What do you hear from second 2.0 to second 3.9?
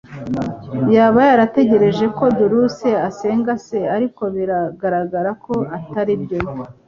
ko Dulce asenga se,